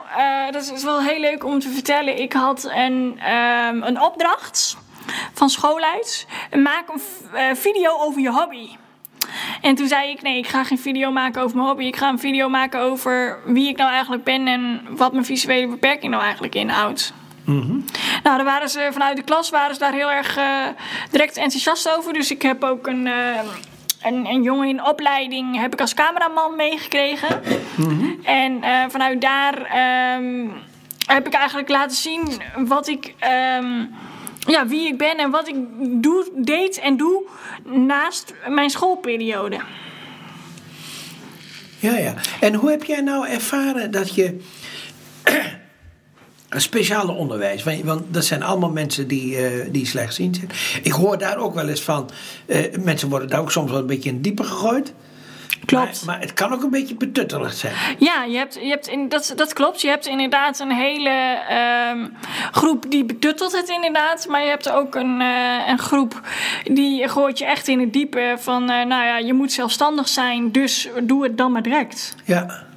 dat 0.50 0.72
is 0.74 0.84
wel 0.84 1.02
heel 1.02 1.20
leuk 1.20 1.44
om 1.44 1.60
te 1.60 1.69
vertellen. 1.69 2.20
Ik 2.20 2.32
had 2.32 2.70
een, 2.74 3.19
ehm, 3.19 3.82
een 3.82 4.00
opdracht 4.00 4.76
van 5.32 5.50
school 5.50 5.80
uit. 5.80 6.26
Maak 6.62 6.84
een 7.32 7.56
video 7.56 7.98
over 7.98 8.20
je 8.20 8.30
hobby. 8.30 8.68
En 9.60 9.75
toen 9.75 9.88
zei 9.88 10.10
ik, 10.10 10.22
nee, 10.22 10.38
ik 10.38 10.46
ga 10.46 10.64
geen 10.64 10.78
video 10.78 11.10
maken 11.10 11.42
over 11.42 11.56
mijn 11.56 11.68
hobby. 11.68 11.84
Ik 11.84 11.96
ga 11.96 12.08
een 12.08 12.18
video 12.18 12.48
maken 12.48 12.80
over 12.80 13.38
wie 13.44 13.68
ik 13.68 13.76
nou 13.76 13.90
eigenlijk 13.90 14.25
ben 14.25 14.46
en 14.46 14.80
wat 14.90 15.12
mijn 15.12 15.25
visuele 15.25 15.68
beperking 15.68 16.10
nou 16.10 16.22
eigenlijk 16.22 16.54
inhoudt. 16.54 17.12
Nou, 18.24 18.36
daar 18.36 18.44
waren 18.44 18.69
ze 18.69 18.88
vanuit 18.92 19.16
de 19.16 19.22
klas 19.22 19.50
waren 19.50 19.74
ze 19.74 19.80
daar 19.80 19.92
heel 19.92 20.10
erg 20.10 20.36
eh, 20.36 20.66
direct 21.10 21.36
enthousiast 21.36 21.96
over. 21.96 22.12
Dus 22.12 22.30
ik 22.30 22.42
heb 22.42 22.64
ook 22.64 22.86
een, 22.86 23.06
eh, 23.06 23.40
een, 24.02 24.26
een 24.26 24.42
jongen 24.42 24.69
in 24.69 24.84
opleiding 24.84 25.60
heb 25.60 25.72
ik 25.72 25.80
als 25.80 25.94
cameraman 25.94 26.56
meegekregen. 26.56 27.42
En 28.22 28.62
eh, 28.62 28.84
vanuit 28.88 29.20
daar 29.20 29.62
ehm, 29.64 30.48
heb 31.06 31.26
ik 31.26 31.32
eigenlijk 31.32 31.69
laten 31.69 31.96
zien 31.96 32.42
wat 32.56 32.88
ik, 32.88 33.14
ehm, 33.19 33.84
ja, 34.38 34.66
wie 34.66 34.86
ik 34.86 34.98
ben 34.98 35.16
en 35.16 35.30
wat 35.30 35.48
ik 35.48 35.56
doe, 36.02 36.30
deed 36.34 36.78
en 36.78 36.96
doe 36.96 37.22
naast 37.64 38.34
mijn 38.48 38.70
schoolperiode. 38.70 39.60
Ja, 41.78 41.96
ja. 41.96 42.14
En 42.40 42.54
hoe 42.54 42.70
heb 42.70 42.84
jij 42.84 43.00
nou 43.00 43.28
ervaren 43.28 43.90
dat 43.90 44.14
je. 44.14 44.40
Een 46.52 46.60
speciale 46.60 47.12
onderwijs, 47.12 47.62
want, 47.62 48.02
dat 48.08 48.25
zijn 48.25 48.43
allemaal 48.43 48.70
mensen 48.70 49.08
die, 49.08 49.37
eh, 49.37 49.66
die 49.70 49.87
slechtziend 49.87 50.37
zijn. 50.37 50.50
Ik 50.82 50.93
hoor 50.93 51.19
daar 51.19 51.37
ook 51.37 51.54
wel 51.54 51.69
eens 51.69 51.82
van, 51.82 52.10
eh, 52.46 52.76
mensen 52.81 53.08
worden 53.08 53.28
daar 53.28 53.40
ook 53.40 53.52
soms 53.52 53.70
wel 53.70 53.81
een 53.81 53.87
beetje 53.87 54.10
in 54.10 54.20
diepe 54.20 54.44
gegooid. 54.44 54.93
Klopt. 55.64 56.04
Maar, 56.04 56.14
maar 56.14 56.20
het 56.20 56.34
kan 56.34 56.52
ook 56.52 56.62
een 56.62 56.70
beetje 56.70 56.94
betutterig 56.94 57.52
zijn. 57.52 57.75
Ja, 57.99 58.25
je 58.25 58.37
hebt, 58.37 58.54
je 58.54 58.69
hebt 58.69 58.88
in, 58.88 59.08
dat, 59.08 59.32
dat 59.37 59.52
klopt. 59.52 59.81
Je 59.81 59.88
hebt 59.88 60.06
inderdaad 60.06 60.58
een 60.60 60.72
hele 60.72 61.10
ehm, 61.49 62.08
groep 62.52 62.84
die 62.88 63.04
betuttelt 63.04 63.52
het 63.52 63.69
inderdaad. 63.69 64.26
Maar 64.28 64.43
je 64.43 64.49
hebt 64.49 64.71
ook 64.71 64.94
een, 64.94 65.21
eh, 65.21 65.68
een 65.68 65.78
groep 65.78 66.21
die 66.64 67.09
gooit 67.09 67.38
je 67.38 67.44
echt 67.44 67.68
in 67.68 67.80
het 67.80 67.92
diepe 67.92 68.35
van... 68.38 68.64
nou 68.64 68.88
ja, 68.88 69.18
je 69.18 69.32
moet 69.32 69.52
zelfstandig 69.52 70.09
zijn, 70.09 70.52
dus 70.52 70.88
doe 71.02 71.23
het 71.23 71.38
dan 71.38 71.52
maar 71.52 71.62
direct. 71.62 72.14
Ja. 72.25 72.71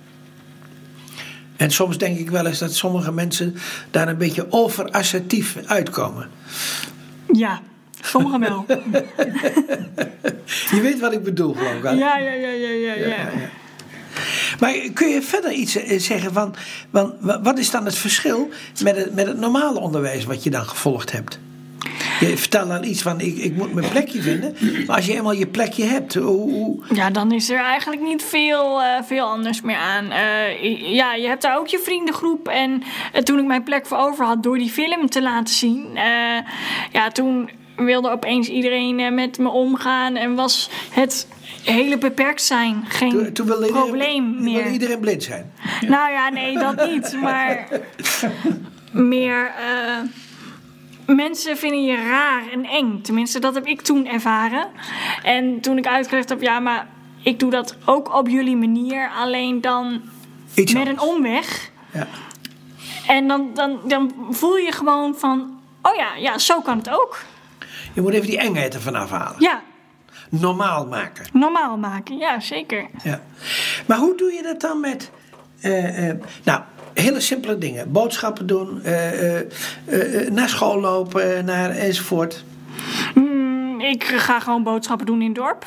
En 1.57 1.71
soms 1.71 1.97
denk 1.97 2.17
ik 2.17 2.29
wel 2.29 2.45
eens 2.45 2.59
dat 2.59 2.73
sommige 2.75 3.11
mensen 3.11 3.55
daar 3.91 4.07
een 4.07 4.17
beetje 4.17 4.45
overassertief 4.49 5.57
uitkomen. 5.65 6.29
Ja, 7.33 7.61
sommigen 8.01 8.39
wel. 8.39 8.65
Je 10.71 10.79
weet 10.81 10.99
wat 10.99 11.13
ik 11.13 11.23
bedoel, 11.23 11.53
geloof 11.53 11.73
ik. 11.73 11.83
Ja, 11.83 12.17
ja, 12.17 12.17
ja, 12.17 12.49
ja, 12.49 12.93
ja. 12.93 12.95
ja. 13.07 13.29
Maar 14.59 14.73
kun 14.93 15.07
je 15.09 15.21
verder 15.21 15.51
iets 15.51 15.75
eh, 15.75 15.99
zeggen 15.99 16.33
van, 16.33 16.55
van 16.91 17.13
wa- 17.19 17.41
wat 17.41 17.57
is 17.59 17.71
dan 17.71 17.85
het 17.85 17.95
verschil 17.95 18.49
met 18.83 18.95
het, 18.97 19.15
met 19.15 19.27
het 19.27 19.39
normale 19.39 19.79
onderwijs 19.79 20.25
wat 20.25 20.43
je 20.43 20.49
dan 20.49 20.65
gevolgd 20.65 21.11
hebt? 21.11 21.39
Je 22.19 22.37
vertelt 22.37 22.67
dan 22.67 22.83
iets 22.83 23.01
van 23.01 23.19
ik, 23.19 23.37
ik 23.37 23.55
moet 23.55 23.73
mijn 23.73 23.89
plekje 23.89 24.21
vinden. 24.21 24.55
Maar 24.85 24.95
als 24.95 25.05
je 25.05 25.15
eenmaal 25.15 25.31
je 25.33 25.47
plekje 25.47 25.83
hebt, 25.83 26.13
hoe, 26.15 26.51
hoe- 26.51 26.83
Ja, 26.93 27.09
dan 27.09 27.31
is 27.31 27.49
er 27.49 27.59
eigenlijk 27.59 28.01
niet 28.01 28.23
veel, 28.23 28.81
eh, 28.81 29.01
veel 29.03 29.25
anders 29.25 29.61
meer 29.61 29.75
aan. 29.77 30.11
Eh, 30.11 30.93
ja, 30.93 31.13
je 31.13 31.27
hebt 31.27 31.41
daar 31.41 31.57
ook 31.57 31.67
je 31.67 31.79
vriendengroep. 31.79 32.47
En 32.47 32.83
eh, 33.13 33.21
toen 33.21 33.39
ik 33.39 33.45
mijn 33.45 33.63
plek 33.63 33.85
voor 33.85 33.97
over 33.97 34.25
had 34.25 34.43
door 34.43 34.57
die 34.57 34.69
film 34.69 35.09
te 35.09 35.21
laten 35.21 35.53
zien... 35.55 35.87
ja, 36.91 37.09
toen 37.13 37.49
wilde 37.75 38.09
opeens 38.09 38.47
iedereen 38.47 39.13
met 39.15 39.37
me 39.37 39.49
omgaan... 39.49 40.15
en 40.15 40.35
was 40.35 40.69
het 40.91 41.27
hele 41.63 41.97
beperkt 41.97 42.41
zijn 42.41 42.83
geen 42.87 43.09
toen, 43.09 43.31
toen 43.31 43.45
wilde 43.45 43.65
iedereen, 43.67 43.87
probleem 43.87 44.43
meer. 44.43 44.71
iedereen 44.71 44.99
blind 44.99 45.23
zijn. 45.23 45.51
Nou 45.87 46.11
ja, 46.11 46.29
nee, 46.29 46.57
dat 46.57 46.87
niet. 46.89 47.17
Maar 47.21 47.67
meer... 48.91 49.51
Mensen 51.05 51.57
vinden 51.57 51.83
je 51.83 51.95
raar 51.95 52.43
en 52.51 52.65
eng. 52.65 53.01
Tenminste, 53.01 53.39
dat 53.39 53.53
heb 53.55 53.65
ik 53.65 53.81
toen 53.81 54.07
ervaren. 54.07 54.67
En 55.23 55.61
toen 55.61 55.77
ik 55.77 55.87
uitgelegd 55.87 56.29
heb, 56.29 56.41
ja, 56.41 56.59
maar 56.59 56.87
ik 57.23 57.39
doe 57.39 57.51
dat 57.51 57.75
ook 57.85 58.13
op 58.15 58.27
jullie 58.27 58.55
manier. 58.57 59.09
Alleen 59.09 59.61
dan 59.61 60.01
Iets 60.55 60.73
met 60.73 60.87
een 60.87 60.99
omweg. 60.99 61.69
Ja. 61.93 62.07
En 63.07 63.27
dan, 63.27 63.49
dan, 63.53 63.79
dan 63.87 64.13
voel 64.29 64.55
je 64.57 64.71
gewoon 64.71 65.15
van, 65.15 65.59
oh 65.81 65.95
ja, 65.95 66.15
ja, 66.15 66.37
zo 66.37 66.61
kan 66.61 66.77
het 66.77 66.89
ook. 66.89 67.19
Je 67.93 68.01
moet 68.01 68.13
even 68.13 68.27
die 68.27 68.37
engheid 68.39 68.73
ervan 68.73 68.95
afhalen. 68.95 69.35
Ja, 69.41 69.61
Normaal 70.29 70.85
maken. 70.87 71.25
normaal 71.33 71.77
maken. 71.77 72.17
Ja, 72.17 72.39
zeker. 72.39 72.85
Ja. 73.03 73.21
Maar 73.85 73.97
hoe 73.97 74.17
doe 74.17 74.31
je 74.33 74.41
dat 74.43 74.61
dan 74.61 74.79
met. 74.79 75.11
eh, 75.61 76.09
eh, 76.09 76.17
nou, 76.43 76.61
hele 77.03 77.19
simpele 77.19 77.57
dingen. 77.57 77.91
Boodschappen 77.91 78.47
doen, 78.47 78.81
eh, 78.83 79.37
eh, 79.39 79.47
eh, 79.85 80.31
naar 80.31 80.49
school 80.49 80.79
lopen, 80.79 81.45
naar 81.45 81.69
enzovoort. 81.69 82.43
Mm, 83.15 83.81
ik 83.81 84.03
ga 84.03 84.39
gewoon 84.39 84.63
boodschappen 84.63 85.05
doen 85.05 85.21
in 85.21 85.27
het 85.27 85.35
dorp. 85.35 85.65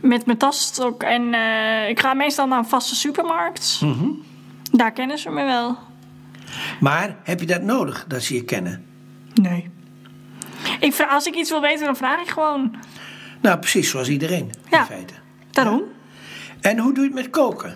Met 0.00 0.26
mijn 0.26 0.38
tasstok. 0.38 1.02
En 1.02 1.34
eh, 1.34 1.88
ik 1.88 2.00
ga 2.00 2.14
meestal 2.14 2.46
naar 2.46 2.58
een 2.58 2.64
vaste 2.64 2.94
supermarkt. 2.94 3.80
Daar 4.72 4.92
kennen 4.92 5.18
ze 5.18 5.30
me 5.30 5.44
wel. 5.44 5.78
Maar 6.80 7.16
heb 7.24 7.40
je 7.40 7.46
dat 7.46 7.62
nodig, 7.62 8.04
dat 8.08 8.22
ze 8.22 8.34
je 8.34 8.44
kennen? 8.44 8.84
Nee. 9.34 9.70
Ik 10.80 10.92
vraag, 10.92 11.10
als 11.10 11.26
ik 11.26 11.34
iets 11.34 11.50
wil 11.50 11.60
weten, 11.60 11.84
dan 11.84 11.96
vraag 11.96 12.20
ik 12.20 12.28
gewoon. 12.28 12.74
Nou, 13.42 13.58
precies 13.58 13.90
zoals 13.90 14.08
iedereen, 14.08 14.52
Ja. 14.70 14.78
in 14.80 14.86
feite. 14.86 15.14
Daarom. 15.50 15.82
En 16.60 16.78
hoe 16.78 16.92
doe 16.94 17.02
je 17.04 17.10
het 17.10 17.18
met 17.18 17.30
koken? 17.30 17.74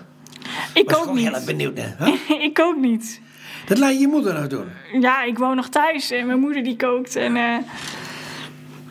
Ik 0.75 0.91
Was 0.91 0.99
ik 0.99 1.03
kook 1.05 1.09
ook 1.13 1.19
heel 1.19 1.27
erg 1.27 1.37
niet. 1.37 1.47
benieuwd 1.47 1.75
naar. 1.75 1.95
Huh? 1.99 2.41
ik 2.49 2.55
kook 2.55 2.77
niet. 2.77 3.21
Dat 3.67 3.79
laat 3.79 3.93
je 3.93 3.99
je 3.99 4.09
moeder 4.09 4.35
nog 4.35 4.47
doen. 4.47 4.69
Ja, 5.01 5.23
ik 5.23 5.39
woon 5.39 5.57
nog 5.57 5.69
thuis 5.69 6.11
en 6.11 6.27
mijn 6.27 6.41
moeder 6.41 6.63
die 6.65 6.77
kookt. 6.77 7.17
En, 7.17 7.37
eh, 7.37 7.57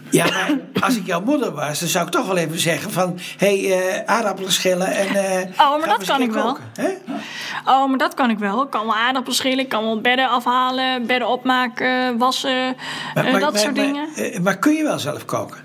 Ja, 0.09 0.25
maar 0.25 0.57
als 0.79 0.95
ik 0.95 1.05
jouw 1.05 1.21
moeder 1.21 1.51
was, 1.51 1.79
dan 1.79 1.89
zou 1.89 2.05
ik 2.05 2.11
toch 2.11 2.27
wel 2.27 2.37
even 2.37 2.59
zeggen 2.59 2.91
van... 2.91 3.19
Hé, 3.37 3.59
hey, 3.67 3.79
eh, 3.99 4.03
aardappelen 4.15 4.51
schillen 4.51 4.87
en... 4.87 5.07
eh 5.07 5.33
maar 5.33 5.53
gaan 5.55 5.79
we 5.81 5.87
dat 5.87 6.05
kan 6.05 6.21
ik 6.21 6.31
wel. 6.31 6.45
koken, 6.45 6.63
hè? 6.75 6.89
oh, 7.71 7.87
maar 7.89 7.97
dat 7.97 8.13
kan 8.13 8.29
ik 8.29 8.37
wel. 8.39 8.63
Ik 8.63 8.69
kan 8.69 8.85
wel 8.85 8.95
aardappels 8.95 9.37
schillen, 9.37 9.59
ik 9.59 9.69
kan 9.69 9.83
wel 9.83 10.01
bedden 10.01 10.29
afhalen, 10.29 11.05
bedden 11.07 11.27
opmaken, 11.27 12.17
wassen, 12.17 12.75
Maar, 13.13 13.23
maar- 13.23 13.39
dat 13.39 13.51
maar- 13.51 13.61
soort 13.61 13.75
maar- 13.75 13.85
dingen. 13.85 14.43
maar 14.43 14.57
kun 14.57 14.73
je 14.73 14.83
wel 14.83 14.99
zelf 14.99 15.25
koken? 15.25 15.57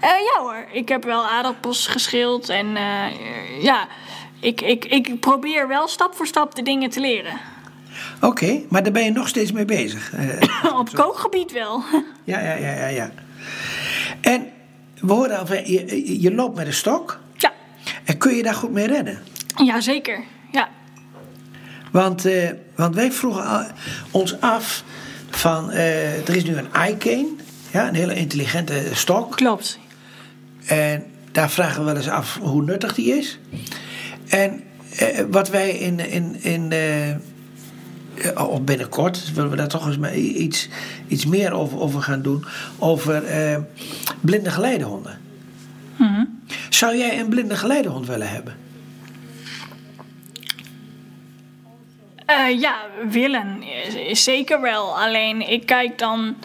Ja 0.00 0.40
hoor, 0.40 0.66
ik 0.72 0.88
heb 0.88 1.04
wel 1.04 1.26
aardappels 1.26 1.86
geschild 1.86 2.48
en 2.48 2.66
ja, 3.60 3.86
ik, 4.44 4.60
ik, 4.60 4.84
ik 4.84 5.20
probeer 5.20 5.68
wel 5.68 5.88
stap 5.88 6.14
voor 6.14 6.26
stap 6.26 6.54
de 6.54 6.62
dingen 6.62 6.90
te 6.90 7.00
leren. 7.00 7.32
Oké, 8.20 8.60
maar 8.68 8.82
daar 8.82 8.92
ben 8.92 9.04
je 9.04 9.10
nog 9.10 9.28
steeds 9.28 9.52
mee 9.52 9.64
bezig. 9.64 10.12
Eh, 10.12 10.74
Op 10.80 10.90
kookgebied 10.94 11.52
wel. 11.52 11.82
ja, 12.24 12.40
ja, 12.40 12.54
ja, 12.54 12.72
ja, 12.74 12.86
ja. 12.86 13.10
En 14.20 14.46
we 15.00 15.12
hoorden 15.12 15.38
al, 15.38 15.46
van, 15.46 15.56
je, 15.56 16.20
je- 16.20 16.34
loopt 16.34 16.56
met 16.56 16.66
een 16.66 16.72
stok. 16.72 17.20
ja, 17.36 17.52
En 18.04 18.18
kun 18.18 18.34
je 18.34 18.42
daar 18.42 18.54
goed 18.54 18.72
mee 18.72 18.86
redden? 18.86 19.18
ja 19.64 19.80
zeker. 19.80 20.22
Ja. 20.52 20.68
Want, 21.92 22.24
eh, 22.24 22.50
want 22.76 22.94
wij 22.94 23.12
vroegen 23.12 23.66
ons 24.10 24.40
af 24.40 24.84
van... 25.30 25.70
eh, 25.70 26.28
er 26.28 26.36
is 26.36 26.44
nu 26.44 26.56
een 26.56 26.88
iCane, 26.88 27.28
ja, 27.72 27.88
een 27.88 27.94
hele 27.94 28.14
intelligente 28.14 28.82
stok. 28.92 29.36
Klopt. 29.36 29.78
En 30.66 31.04
daar 31.32 31.50
vragen 31.50 31.78
we 31.78 31.84
wel 31.84 31.96
eens 31.96 32.08
af 32.08 32.38
hoe 32.42 32.62
nuttig 32.62 32.94
die 32.94 33.16
is. 33.18 33.38
En 34.28 34.62
eh, 34.98 35.20
wat 35.30 35.48
wij 35.48 35.70
in, 35.70 36.00
in, 36.00 36.42
in 36.42 36.72
eh, 36.72 37.10
eh, 37.10 38.48
of 38.48 38.62
binnenkort 38.62 39.32
willen 39.32 39.50
we 39.50 39.56
daar 39.56 39.68
toch 39.68 39.86
eens 39.86 39.98
maar 39.98 40.14
iets, 40.16 40.68
iets 41.08 41.26
meer 41.26 41.52
over, 41.52 41.80
over 41.80 42.02
gaan 42.02 42.22
doen. 42.22 42.44
Over 42.78 43.24
eh, 43.24 43.56
blinde 44.20 44.50
geleidehonden. 44.50 45.22
Zou 46.68 46.96
jij 46.96 47.20
een 47.20 47.28
blinde 47.28 47.56
geleidehond 47.56 48.06
willen 48.06 48.30
hebben? 48.30 48.56
Eh, 52.26 52.60
ja, 52.60 52.76
willen 53.10 53.62
is 54.08 54.24
zeker 54.24 54.60
wel. 54.60 55.00
Alleen 55.00 55.50
ik 55.50 55.66
kijk 55.66 55.98
dan. 55.98 56.36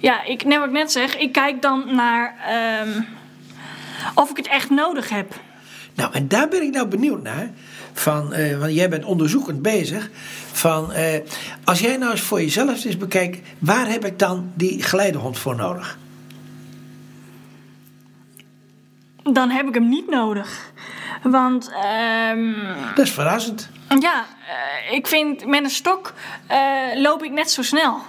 Ja, 0.00 0.24
ik, 0.24 0.44
net 0.44 0.58
wat 0.58 0.66
ik 0.66 0.72
net 0.72 0.92
zeg, 0.92 1.16
ik 1.16 1.32
kijk 1.32 1.62
dan 1.62 1.94
naar 1.94 2.34
ehm, 2.46 3.02
of 4.14 4.30
ik 4.30 4.36
het 4.36 4.48
echt 4.48 4.70
nodig 4.70 5.08
heb. 5.08 5.40
Nou, 5.94 6.12
en 6.12 6.28
daar 6.28 6.48
ben 6.48 6.62
ik 6.62 6.72
nou 6.72 6.86
benieuwd 6.86 7.22
naar. 7.22 7.50
Van, 7.92 8.32
eh, 8.32 8.58
want 8.58 8.74
jij 8.74 8.88
bent 8.88 9.04
onderzoekend 9.04 9.62
bezig. 9.62 10.10
Van, 10.52 10.92
eh, 10.92 11.20
als 11.64 11.80
jij 11.80 11.96
nou 11.96 12.10
eens 12.10 12.20
voor 12.20 12.40
jezelf 12.40 12.84
eens 12.84 12.96
bekijkt, 12.96 13.48
waar 13.58 13.88
heb 13.88 14.04
ik 14.04 14.18
dan 14.18 14.52
die 14.54 14.82
geleidehond 14.82 15.38
voor 15.38 15.56
nodig? 15.56 15.98
Dan 19.22 19.50
heb 19.50 19.68
ik 19.68 19.74
hem 19.74 19.88
niet 19.88 20.10
nodig. 20.10 20.72
Want 21.22 21.70
ehm, 21.82 22.52
Dat 22.94 23.04
is 23.04 23.12
verrassend. 23.12 23.68
ja, 24.00 24.24
eh, 24.48 24.94
ik 24.94 25.06
vind 25.06 25.46
met 25.46 25.64
een 25.64 25.70
stok 25.70 26.12
loop 26.94 27.22
ik 27.22 27.30
net 27.30 27.50
zo 27.50 27.62
snel. 27.62 28.00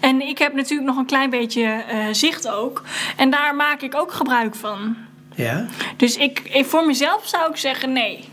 En 0.00 0.20
ik 0.20 0.38
heb 0.38 0.54
natuurlijk 0.54 0.88
nog 0.88 0.96
een 0.98 1.06
klein 1.06 1.30
beetje 1.30 1.84
zicht 2.12 2.48
ook. 2.48 2.82
En 3.16 3.30
daar 3.30 3.54
maak 3.54 3.80
ik 3.80 3.94
ook 3.94 4.12
gebruik 4.12 4.54
van. 4.54 4.96
Ja. 5.40 5.66
Dus 5.96 6.16
ik, 6.16 6.40
ik, 6.44 6.66
voor 6.66 6.86
mezelf 6.86 7.28
zou 7.28 7.50
ik 7.50 7.56
zeggen 7.56 7.92
nee. 7.92 8.28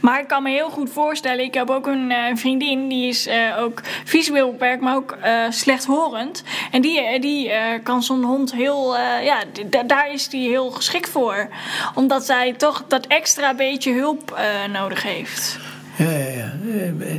Maar 0.00 0.20
ik 0.20 0.28
kan 0.28 0.42
me 0.42 0.50
heel 0.50 0.70
goed 0.70 0.90
voorstellen, 0.90 1.44
ik 1.44 1.54
heb 1.54 1.70
ook 1.70 1.86
een 1.86 2.10
eh, 2.10 2.36
vriendin 2.36 2.88
die 2.88 3.08
is 3.08 3.26
eh, 3.26 3.36
ook 3.58 3.82
visueel 4.04 4.50
beperkt, 4.50 4.82
maar 4.82 4.96
ook 4.96 5.16
eh, 5.20 5.32
slechthorend. 5.50 6.42
En 6.70 6.82
die, 6.82 7.20
die 7.20 7.50
kan 7.82 8.02
zo'n 8.02 8.22
hond 8.22 8.52
heel, 8.52 8.96
ja, 9.22 9.42
daar 9.86 10.12
is 10.12 10.28
die 10.28 10.48
heel 10.48 10.70
geschikt 10.70 11.08
voor. 11.08 11.48
Omdat 11.94 12.26
zij 12.26 12.52
toch 12.52 12.84
dat 12.88 13.06
extra 13.06 13.54
beetje 13.54 13.92
hulp 13.92 14.38
nodig 14.72 15.02
heeft. 15.02 15.58
Ja, 15.96 16.10
ja, 16.10 16.52
ja. 16.66 17.16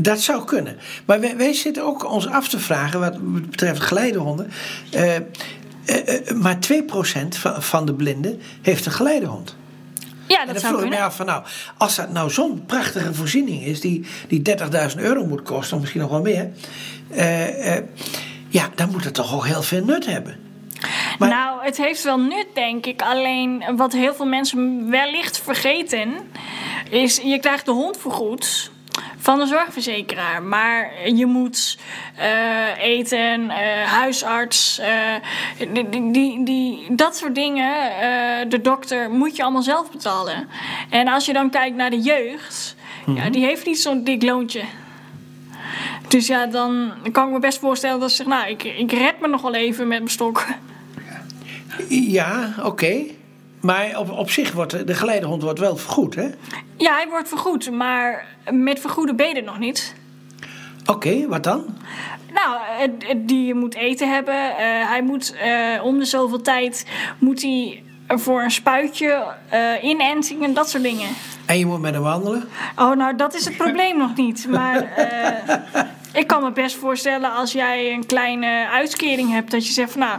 Dat 0.00 0.20
zou 0.20 0.44
kunnen. 0.44 0.78
Maar 1.04 1.20
wij, 1.20 1.36
wij 1.36 1.52
zitten 1.52 1.84
ook 1.84 2.10
ons 2.10 2.28
af 2.28 2.48
te 2.48 2.58
vragen, 2.58 3.00
wat 3.00 3.16
betreft 3.20 3.80
geleidehonden. 3.80 4.50
Eh, 5.84 6.28
eh, 6.30 6.36
maar 6.36 6.58
2% 6.58 7.36
van, 7.38 7.62
van 7.62 7.86
de 7.86 7.94
blinden 7.94 8.40
heeft 8.62 8.86
een 8.86 8.92
geleidehond. 8.92 9.56
Ja, 10.26 10.40
En 10.40 10.44
dat 10.46 10.54
dan 10.54 10.64
zou 10.64 10.74
vroeg 10.74 10.92
ik 10.92 10.98
me 10.98 11.04
af 11.04 11.16
van 11.16 11.26
nou, 11.26 11.42
als 11.76 11.96
dat 11.96 12.12
nou 12.12 12.30
zo'n 12.30 12.66
prachtige 12.66 13.14
voorziening 13.14 13.62
is, 13.64 13.80
die, 13.80 14.06
die 14.28 14.42
30.000 14.92 14.96
euro 14.96 15.26
moet 15.26 15.42
kosten, 15.42 15.74
of 15.74 15.80
misschien 15.80 16.00
nog 16.00 16.10
wel 16.10 16.20
meer. 16.20 16.50
eh, 17.10 17.76
ja, 18.48 18.68
dan 18.74 18.90
moet 18.90 19.04
het 19.04 19.14
toch 19.14 19.34
ook 19.34 19.46
heel 19.46 19.62
veel 19.62 19.84
nut 19.84 20.06
hebben. 20.06 20.36
Maar- 21.18 21.28
Nou, 21.28 21.64
het 21.64 21.76
heeft 21.76 22.02
wel 22.04 22.18
nut, 22.18 22.46
denk 22.54 22.86
ik. 22.86 23.02
Alleen 23.02 23.64
wat 23.76 23.92
heel 23.92 24.14
veel 24.14 24.26
mensen 24.26 24.90
wellicht 24.90 25.38
vergeten, 25.38 26.12
is 26.90 27.16
je 27.16 27.38
krijgt 27.40 27.64
de 27.64 27.70
hond 27.72 27.96
vergoed 27.96 28.70
van 29.22 29.38
de 29.38 29.46
zorgverzekeraar. 29.46 30.42
Maar 30.42 31.08
je 31.08 31.26
moet 31.26 31.78
eh, 32.16 32.78
eten, 32.78 33.50
eh, 33.50 33.82
huisarts, 33.84 34.78
eh, 34.78 34.88
die, 35.72 36.10
die, 36.10 36.44
die, 36.44 36.86
dat 36.94 37.16
soort 37.16 37.34
dingen, 37.34 37.70
de 38.48 38.60
dokter, 38.60 39.10
moet 39.10 39.36
je 39.36 39.42
allemaal 39.42 39.62
zelf 39.62 39.90
betalen. 39.90 40.48
En 40.90 41.08
als 41.08 41.26
je 41.26 41.32
dan 41.32 41.50
kijkt 41.50 41.76
naar 41.76 41.90
de 41.90 42.00
jeugd, 42.00 42.76
ja, 43.06 43.30
die 43.30 43.44
heeft 43.44 43.66
niet 43.66 43.80
zo'n 43.80 44.04
dik 44.04 44.22
loontje. 44.22 44.62
Dus 46.08 46.26
ja, 46.26 46.46
dan 46.46 46.92
kan 47.12 47.26
ik 47.26 47.32
me 47.32 47.38
best 47.38 47.58
voorstellen 47.58 48.00
dat 48.00 48.10
ze 48.10 48.16
zegt, 48.16 48.28
nou, 48.28 48.48
ik, 48.48 48.64
ik 48.64 48.92
red 48.92 49.20
me 49.20 49.28
nog 49.28 49.42
wel 49.42 49.54
even 49.54 49.88
met 49.88 49.98
mijn 49.98 50.10
stok. 50.10 50.46
Ja, 51.88 52.54
oké. 52.62 53.02
Maar 53.60 53.98
op, 53.98 54.10
op 54.10 54.30
zich 54.30 54.52
wordt 54.52 54.72
de, 54.72 54.84
de 54.84 54.94
geleidehond 54.94 55.42
wordt 55.42 55.58
wel 55.58 55.76
vergoed, 55.76 56.14
hè? 56.14 56.30
Ja, 56.76 56.94
hij 56.94 57.08
wordt 57.08 57.28
vergoed, 57.28 57.70
maar 57.70 58.26
met 58.50 58.80
vergoede 58.80 59.14
benen 59.14 59.44
nog 59.44 59.58
niet. 59.58 59.94
Oké, 60.86 61.28
wat 61.28 61.44
dan? 61.44 61.64
Nou, 62.34 62.60
die 63.16 63.54
moet 63.54 63.74
eten 63.74 64.12
hebben. 64.12 64.34
Eh, 64.34 64.88
hij 64.88 65.02
moet 65.02 65.34
eh, 65.36 65.84
om 65.84 65.98
de 65.98 66.04
zoveel 66.04 66.40
tijd 66.40 66.86
moet 67.18 67.42
hij 67.42 67.82
voor 68.08 68.42
een 68.42 68.50
spuitje, 68.50 69.24
eh 69.48 69.84
inentingen, 69.84 70.54
dat 70.54 70.70
soort 70.70 70.82
dingen. 70.82 71.08
En 71.46 71.58
je 71.58 71.66
moet 71.66 71.80
met 71.80 71.94
hem 71.94 72.02
wandelen? 72.02 72.48
Oh, 72.76 72.96
nou, 72.96 73.16
dat 73.16 73.34
is 73.34 73.44
het 73.44 73.56
probleem 73.64 73.98
nog 73.98 74.16
niet. 74.16 74.46
Maar 74.48 74.76
ik 76.12 76.26
kan 76.26 76.42
me 76.42 76.52
best 76.52 76.76
voorstellen 76.76 77.32
als 77.32 77.52
jij 77.52 77.92
een 77.92 78.06
kleine 78.06 78.68
uitkering 78.72 79.30
hebt, 79.30 79.50
dat 79.50 79.66
je 79.66 79.72
zegt 79.72 79.90
van 79.90 80.00
nou. 80.00 80.18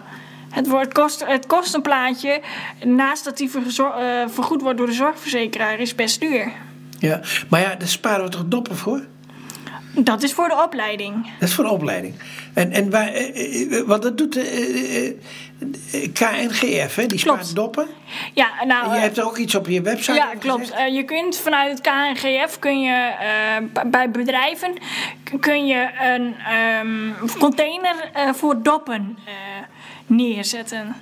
Het, 0.53 0.67
wordt, 0.67 0.93
kost, 0.93 1.25
het 1.27 1.45
kost 1.45 1.73
een 1.73 1.81
plaatje. 1.81 2.41
Naast 2.83 3.23
dat 3.23 3.37
die 3.37 3.49
verzor- 3.49 3.95
eh, 3.95 4.27
vergoed 4.27 4.61
wordt 4.61 4.77
door 4.77 4.87
de 4.87 4.93
zorgverzekeraar, 4.93 5.79
is 5.79 5.95
best 5.95 6.19
duur. 6.19 6.51
Ja. 6.99 7.19
Maar 7.49 7.61
ja, 7.61 7.75
daar 7.75 7.87
sparen 7.87 8.23
we 8.25 8.31
toch 8.31 8.45
doppen 8.45 8.77
voor? 8.77 9.01
Dat 9.95 10.23
is 10.23 10.33
voor 10.33 10.47
de 10.47 10.61
opleiding. 10.63 11.31
Dat 11.39 11.49
is 11.49 11.55
voor 11.55 11.63
de 11.63 11.69
opleiding. 11.69 12.15
En, 12.53 12.71
en 12.71 12.89
waar, 12.89 13.07
eh, 13.07 13.77
eh, 13.79 13.87
want 13.87 14.01
dat 14.03 14.17
doet 14.17 14.33
de 14.33 15.17
KNGF, 16.13 16.95
hè? 16.95 17.05
Die 17.05 17.19
spaart 17.19 17.55
doppen. 17.55 17.87
Ja, 18.33 18.49
nou. 18.67 18.87
En 18.87 18.93
je 18.95 18.99
hebt 19.01 19.17
er 19.17 19.25
ook 19.25 19.37
iets 19.37 19.55
op 19.55 19.67
je 19.67 19.81
website 19.81 20.13
Ja, 20.13 20.29
klopt. 20.39 20.73
je 20.91 21.03
kunt 21.03 21.37
vanuit 21.37 21.71
het 21.71 21.81
KNGF 21.81 22.59
kun 22.59 22.81
je 22.81 23.11
bij 23.85 24.11
bedrijven 24.11 24.73
kun 25.39 25.65
je 25.65 25.89
een 26.01 26.35
ehm, 26.37 27.29
container 27.39 27.95
eh, 28.13 28.33
voor 28.33 28.61
doppen 28.61 29.17
neerzetten. 30.15 30.95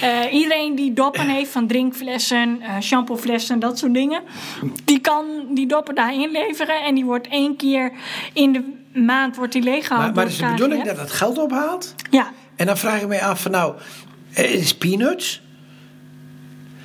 Eh, 0.00 0.32
iedereen 0.32 0.74
die 0.74 0.92
doppen 0.92 1.28
heeft 1.36 1.50
van 1.50 1.66
drinkflessen, 1.66 2.60
eh 2.60 2.80
shampooflessen, 2.80 3.58
dat 3.58 3.78
soort 3.78 3.94
dingen, 3.94 4.22
die 4.84 5.00
kan 5.00 5.24
die 5.50 5.66
doppen 5.66 5.94
daar 5.94 6.14
inleveren 6.14 6.84
en 6.84 6.94
die 6.94 7.04
wordt 7.04 7.28
één 7.28 7.56
keer 7.56 7.92
in 8.32 8.52
de 8.52 8.62
maand 9.00 9.36
wordt 9.36 9.52
die 9.52 9.62
leeggehaald. 9.62 10.04
Maar, 10.04 10.14
maar 10.14 10.26
is 10.26 10.38
de 10.38 10.46
bedoeling 10.46 10.84
dat 10.84 10.98
het 10.98 11.10
geld 11.10 11.38
ophaalt? 11.38 11.94
Ja, 12.10 12.32
En 12.56 12.66
dan 12.66 12.78
vraag 12.78 13.00
ik 13.00 13.08
me 13.08 13.22
af 13.22 13.42
van 13.42 13.50
nou, 13.50 13.74
eh, 14.32 14.54
is 14.54 14.74
peanuts? 14.74 15.42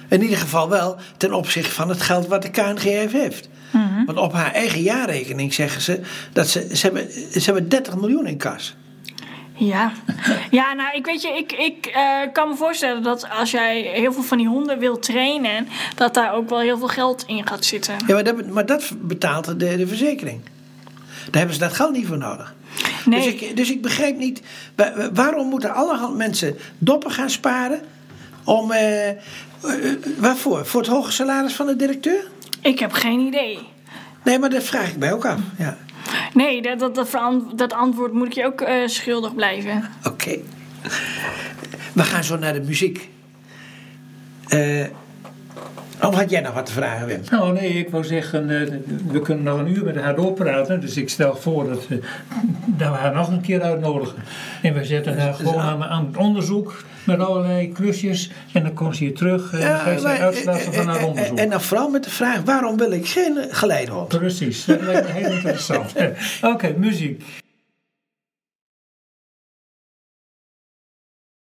In 0.10 0.22
ieder 0.22 0.38
geval 0.38 0.70
wel 0.70 0.98
ten 1.18 1.34
opzichte 1.34 1.72
van 1.72 1.90
het 1.90 2.02
geld 2.02 2.28
wat 2.28 2.42
de 2.42 2.50
KNGF 2.50 3.12
heeft. 3.12 3.50
Want 4.06 4.18
op 4.18 4.34
haar 4.34 4.52
eigen 4.52 4.82
jaarrekening 4.82 5.54
zeggen 5.54 5.82
ze 5.82 6.02
dat 6.34 6.48
ze, 6.48 6.76
ze, 6.76 6.86
hebben, 6.86 7.12
ze 7.12 7.42
hebben 7.44 7.70
30 7.70 7.96
miljoen 7.96 8.28
in 8.28 8.38
kas. 8.38 8.76
Ja. 9.58 9.92
ja, 10.52 10.74
nou, 10.74 10.96
ik 10.98 11.06
weet 11.06 11.22
je, 11.22 11.28
ik, 11.28 11.52
ik 11.52 11.86
eh, 11.86 12.02
kan 12.34 12.48
me 12.50 12.56
voorstellen 12.56 13.04
dat 13.04 13.28
als 13.40 13.52
jij 13.52 13.80
heel 13.82 14.14
veel 14.14 14.24
van 14.24 14.38
die 14.38 14.48
honden 14.48 14.80
wil 14.80 15.00
trainen, 15.00 15.68
dat 15.96 16.14
daar 16.14 16.34
ook 16.34 16.50
wel 16.50 16.60
heel 16.60 16.78
veel 16.78 16.88
geld 16.88 17.24
in 17.28 17.48
gaat 17.48 17.66
zitten. 17.66 17.96
Ja, 18.08 18.14
maar 18.14 18.24
dat, 18.24 18.46
maar 18.48 18.66
dat 18.66 18.92
betaalt 19.02 19.46
de, 19.46 19.78
de 19.78 19.88
verzekering. 19.88 20.42
Daar 21.26 21.38
hebben 21.38 21.54
ze 21.54 21.60
dat 21.60 21.74
geld 21.74 21.92
niet 21.92 22.08
voor 22.08 22.18
nodig. 22.18 22.54
Nee. 23.06 23.20
Dus, 23.20 23.28
ik, 23.42 23.58
dus 23.58 23.72
ik 23.72 23.82
begrijp 23.82 24.18
niet, 24.18 24.42
wa- 24.76 25.10
waarom 25.14 25.48
moeten 25.50 25.74
allerhand 25.74 26.16
mensen 26.16 26.58
doppen 26.78 27.12
gaan 27.12 27.30
sparen? 27.30 27.80
Om, 28.44 28.72
eh, 28.72 29.10
eh, 29.10 29.18
waarvoor? 30.18 30.66
Voor 30.66 30.82
het 30.82 30.90
hoge 30.90 31.12
salaris 31.12 31.54
van 31.54 31.66
de 31.66 31.76
directeur? 31.76 32.28
Ik 32.62 32.80
heb 32.80 32.92
geen 32.92 33.20
idee. 33.20 33.60
Nee, 34.24 34.40
maar 34.40 34.50
dat 34.50 34.64
vraag 34.64 34.90
ik 34.90 34.98
mij 34.98 35.14
ook 35.14 35.26
af. 35.26 35.40
Ja. 35.58 35.78
Nee, 36.34 36.62
dat, 36.62 36.96
dat, 36.96 37.18
dat, 37.56 37.74
antwoord 37.74 38.14
moet 38.14 38.28
ik 38.28 38.34
je 38.34 38.46
ook 38.46 38.62
eh, 38.62 38.88
schuldig 38.88 39.36
blijven. 39.36 39.84
Oké. 40.04 40.38
We 41.94 42.04
gaan 42.04 42.24
zo 42.24 42.38
naar 42.38 42.54
de 42.54 42.62
muziek. 42.62 43.10
Eh 44.48 44.86
of 46.02 46.16
had 46.16 46.30
jij 46.30 46.42
nog 46.42 46.54
wat 46.54 46.66
te 46.66 46.72
vragen, 46.72 47.08
Wim? 47.08 47.22
Nou 47.30 47.54
nee, 47.54 47.70
ik 47.70 47.90
wou 47.90 48.04
zeggen, 48.04 48.50
eh, 48.50 48.74
we 49.12 49.22
kunnen 49.22 49.44
nog 49.44 49.60
een 49.60 49.76
uur 49.76 49.84
met 49.84 49.96
haar 49.96 50.16
doorpraten. 50.16 50.82
Dus 50.82 50.98
ik 50.98 51.10
stel 51.10 51.36
voor 51.36 51.70
dat 51.70 51.88
we, 51.88 52.00
dat 52.66 52.92
we 52.92 52.98
haar 52.98 53.14
nog 53.14 53.28
een 53.28 53.42
keer 53.42 53.62
uitnodigen. 53.62 54.24
En 54.62 54.74
we 54.74 54.86
zetten 54.86 55.20
haar 55.20 55.34
gewoon 55.34 55.60
aan, 55.60 55.84
aan 55.84 56.06
het 56.06 56.18
onderzoek 56.18 56.84
met 57.06 57.20
allerlei 57.20 57.72
klusjes. 57.72 58.32
En 58.54 58.64
dan 58.64 58.74
komt 58.74 58.96
ze 58.96 59.04
hier 59.04 59.14
terug 59.16 59.54
en 59.54 59.60
dan 59.60 59.80
geeft 59.80 60.02
ze 60.02 60.08
maar- 60.08 60.20
uitslagen 60.20 60.74
van 60.74 60.86
haar 60.88 60.96
en- 60.96 61.02
en- 61.02 61.08
onderzoek. 61.08 61.38
En 61.38 61.50
dan 61.50 61.62
vooral 61.62 61.90
met 61.90 62.04
de 62.04 62.10
vraag, 62.10 62.42
waarom 62.44 62.78
wil 62.78 62.92
ik 62.92 63.08
geen 63.08 63.38
geleidehond? 63.50 64.08
Precies, 64.08 64.66
dat 64.66 64.82
lijkt 64.82 65.08
me 65.08 65.14
heel 65.14 65.32
interessant. 65.32 65.94
Oké, 66.54 66.74
muziek. 66.78 67.24